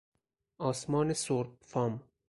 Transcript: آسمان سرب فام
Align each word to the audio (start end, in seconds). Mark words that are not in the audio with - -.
آسمان 0.59 1.13
سرب 1.13 1.57
فام 1.61 1.99